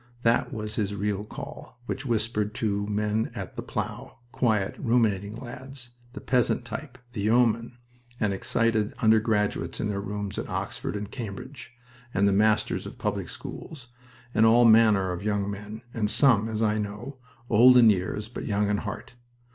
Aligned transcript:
That 0.23 0.51
was 0.51 0.77
his 0.77 0.95
real 0.95 1.23
call, 1.23 1.79
which 1.85 2.07
whispered 2.07 2.55
to 2.55 2.87
men 2.87 3.31
at 3.35 3.55
the 3.55 3.61
plow 3.61 4.17
quiet, 4.31 4.75
ruminating 4.79 5.35
lads, 5.35 5.91
the 6.13 6.19
peasant 6.19 6.65
type, 6.65 6.97
the 7.11 7.21
yeoman 7.21 7.77
and 8.19 8.33
excited 8.33 8.95
undergraduates 9.03 9.79
in 9.79 9.89
their 9.89 10.01
rooms 10.01 10.39
at 10.39 10.49
Oxford 10.49 10.95
and 10.95 11.11
Cambridge, 11.11 11.73
and 12.15 12.27
the 12.27 12.31
masters 12.33 12.87
of 12.87 12.97
public 12.97 13.29
schools, 13.29 13.89
and 14.33 14.43
all 14.43 14.65
manner 14.65 15.11
of 15.11 15.21
young 15.21 15.47
men, 15.51 15.83
and 15.93 16.09
some, 16.09 16.49
as 16.49 16.63
I 16.63 16.79
know, 16.79 17.17
old 17.47 17.77
in 17.77 17.91
years 17.91 18.27
but 18.27 18.47
young 18.47 18.71
in 18.71 18.77
heart. 18.77 19.13